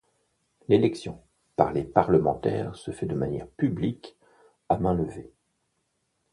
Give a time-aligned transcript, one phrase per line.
[0.67, 1.21] L'élection
[1.55, 4.17] par les parlementaires se fait de manière publique,
[4.67, 5.31] à main levée.